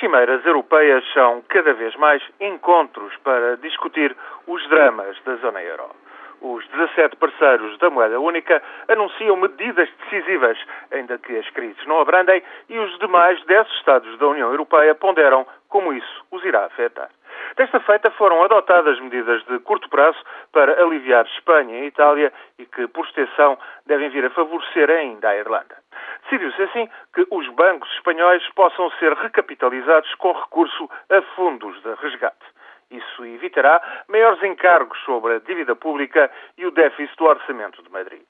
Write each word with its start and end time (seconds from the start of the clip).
cimeiras 0.00 0.44
europeias 0.44 1.04
são 1.12 1.42
cada 1.48 1.72
vez 1.74 1.94
mais 1.96 2.22
encontros 2.40 3.14
para 3.18 3.56
discutir 3.58 4.16
os 4.46 4.66
dramas 4.68 5.16
da 5.24 5.36
zona 5.36 5.62
euro. 5.62 5.90
Os 6.40 6.66
17 6.68 7.16
parceiros 7.16 7.78
da 7.78 7.90
moeda 7.90 8.18
única 8.18 8.62
anunciam 8.88 9.36
medidas 9.36 9.90
decisivas, 10.00 10.58
ainda 10.90 11.18
que 11.18 11.36
as 11.36 11.48
crises 11.50 11.86
não 11.86 12.00
abrandem, 12.00 12.42
e 12.68 12.78
os 12.78 12.98
demais 12.98 13.44
10 13.44 13.68
Estados 13.72 14.18
da 14.18 14.26
União 14.26 14.50
Europeia 14.50 14.94
ponderam 14.94 15.46
como 15.68 15.92
isso 15.92 16.24
os 16.30 16.42
irá 16.44 16.64
afetar. 16.64 17.10
Desta 17.56 17.78
feita 17.80 18.10
foram 18.12 18.42
adotadas 18.42 18.98
medidas 19.00 19.44
de 19.44 19.58
curto 19.60 19.88
prazo 19.90 20.18
para 20.50 20.82
aliviar 20.82 21.26
Espanha 21.26 21.80
e 21.80 21.86
Itália 21.88 22.32
e 22.58 22.64
que, 22.64 22.86
por 22.88 23.04
extensão, 23.04 23.58
devem 23.86 24.08
vir 24.08 24.24
a 24.24 24.30
favorecer 24.30 24.88
ainda 24.88 25.28
a 25.28 25.36
Irlanda. 25.36 25.76
Decidiu-se 26.30 26.62
assim 26.62 26.88
que 27.12 27.26
os 27.28 27.48
bancos 27.48 27.90
espanhóis 27.94 28.48
possam 28.50 28.88
ser 29.00 29.12
recapitalizados 29.14 30.14
com 30.14 30.30
recurso 30.30 30.88
a 31.10 31.20
fundos 31.34 31.82
de 31.82 31.92
resgate. 31.94 32.46
Isso 32.88 33.24
evitará 33.24 33.82
maiores 34.06 34.40
encargos 34.44 34.96
sobre 35.00 35.34
a 35.34 35.38
dívida 35.40 35.74
pública 35.74 36.30
e 36.56 36.64
o 36.64 36.70
déficit 36.70 37.16
do 37.16 37.24
orçamento 37.24 37.82
de 37.82 37.90
Madrid. 37.90 38.22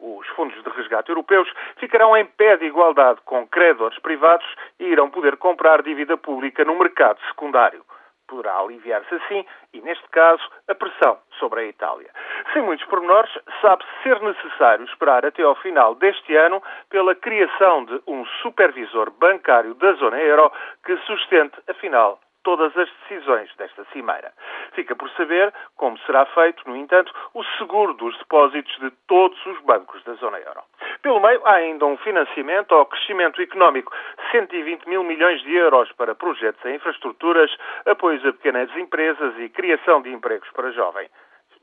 Os 0.00 0.26
fundos 0.30 0.60
de 0.60 0.70
resgate 0.70 1.08
europeus 1.10 1.48
ficarão 1.76 2.16
em 2.16 2.26
pé 2.26 2.56
de 2.56 2.64
igualdade 2.64 3.20
com 3.24 3.46
credores 3.46 3.98
privados 4.00 4.46
e 4.80 4.86
irão 4.86 5.08
poder 5.08 5.36
comprar 5.36 5.82
dívida 5.82 6.16
pública 6.16 6.64
no 6.64 6.76
mercado 6.76 7.20
secundário. 7.28 7.84
Poderá 8.26 8.58
aliviar-se 8.58 9.14
assim, 9.14 9.46
e 9.72 9.80
neste 9.82 10.08
caso, 10.08 10.42
a 10.68 10.74
pressão 10.74 11.16
sobre 11.38 11.60
a 11.60 11.64
Itália. 11.64 12.10
Sem 12.52 12.62
muitos 12.62 12.86
pormenores, 12.86 13.30
sabe-se 13.60 14.02
ser 14.02 14.20
necessário 14.20 14.84
esperar 14.84 15.24
até 15.24 15.42
ao 15.42 15.54
final 15.56 15.94
deste 15.94 16.34
ano 16.36 16.62
pela 16.90 17.14
criação 17.14 17.84
de 17.84 18.00
um 18.06 18.24
supervisor 18.42 19.10
bancário 19.10 19.74
da 19.74 19.92
zona 19.94 20.18
euro 20.20 20.52
que 20.84 20.96
sustente, 20.98 21.56
afinal, 21.68 22.20
todas 22.46 22.76
as 22.76 22.88
decisões 23.00 23.52
desta 23.56 23.84
cimeira. 23.92 24.32
Fica 24.72 24.94
por 24.94 25.10
saber 25.10 25.52
como 25.76 25.98
será 26.06 26.24
feito, 26.26 26.62
no 26.68 26.76
entanto, 26.76 27.12
o 27.34 27.42
seguro 27.58 27.92
dos 27.94 28.16
depósitos 28.18 28.72
de 28.78 28.88
todos 29.08 29.44
os 29.46 29.60
bancos 29.62 30.02
da 30.04 30.14
zona 30.14 30.38
euro. 30.38 30.62
Pelo 31.02 31.18
meio, 31.20 31.44
há 31.44 31.54
ainda 31.54 31.84
um 31.84 31.96
financiamento 31.96 32.72
ao 32.72 32.86
crescimento 32.86 33.42
económico, 33.42 33.92
120 34.30 34.88
mil 34.88 35.02
milhões 35.02 35.42
de 35.42 35.56
euros 35.56 35.90
para 35.92 36.14
projetos 36.14 36.64
em 36.64 36.76
infraestruturas, 36.76 37.50
apoios 37.84 38.24
a 38.24 38.32
pequenas 38.32 38.70
empresas 38.76 39.34
e 39.38 39.48
criação 39.48 40.00
de 40.00 40.12
empregos 40.12 40.48
para 40.52 40.70
jovens 40.70 41.10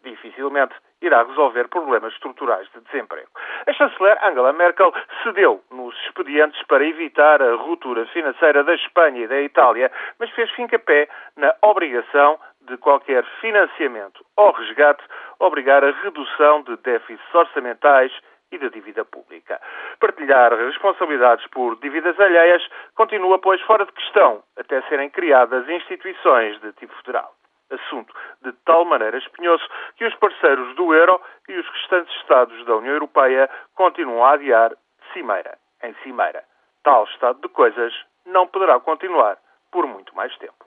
dificilmente 0.04 0.76
irá 1.02 1.24
resolver 1.24 1.68
problemas 1.68 2.14
estruturais 2.14 2.68
de 2.74 2.82
desemprego. 2.82 3.30
A 3.68 3.74
chanceler 3.74 4.18
Angela 4.24 4.54
Merkel 4.54 4.94
cedeu 5.24 5.62
nos 5.72 5.96
expedientes 6.06 6.62
para 6.64 6.86
evitar 6.86 7.42
a 7.42 7.56
ruptura 7.56 8.06
financeira 8.08 8.64
da 8.64 8.74
Espanha 8.76 9.24
e 9.24 9.28
da 9.28 9.42
Itália, 9.42 9.92
mas 10.20 10.30
fez 10.32 10.50
fim-capé 10.52 11.08
na 11.36 11.54
obrigação 11.62 12.40
de 12.62 12.78
qualquer 12.78 13.26
financiamento 13.42 14.24
ou 14.38 14.52
resgate 14.52 15.04
obrigar 15.40 15.84
a 15.84 15.92
redução 15.92 16.62
de 16.64 16.78
déficits 16.78 17.36
orçamentais 17.36 18.12
e 18.52 18.58
da 18.58 18.70
dívida 18.70 19.04
pública. 19.04 19.60
Partilhar 20.00 20.54
responsabilidades 20.54 21.46
por 21.48 21.76
dívidas 21.80 22.20
alheias 22.20 22.66
continua, 22.96 23.40
pois, 23.40 23.60
fora 23.62 23.86
de 23.86 23.92
questão, 23.92 24.44
até 24.58 24.82
serem 24.84 25.10
criadas 25.10 25.68
instituições 25.68 26.60
de 26.62 26.72
tipo 26.74 26.94
federal 27.04 27.34
assunto 27.74 28.14
de 28.42 28.52
tal 28.66 28.86
maneira 28.86 29.18
espinhoso 29.18 29.64
que 29.96 30.06
os 30.06 30.16
parceiros 30.16 30.76
do 30.76 30.94
euro 30.94 31.20
e 31.48 31.54
os 31.58 31.68
restantes 31.68 32.16
Estados 32.18 32.66
da 32.66 32.76
União 32.76 32.94
Europeia 32.94 33.50
continuam 33.76 34.24
a 34.24 34.34
adiar 34.34 34.70
de 34.70 35.14
cimeira 35.14 35.58
em 35.84 35.94
cimeira. 36.04 36.44
Tal 36.84 37.04
estado 37.06 37.42
de 37.42 37.50
coisas 37.50 37.94
não 38.26 38.48
poderá 38.48 38.80
continuar 38.80 39.38
por 39.72 39.86
muito 39.88 40.16
mais 40.16 40.36
tempo. 40.38 40.64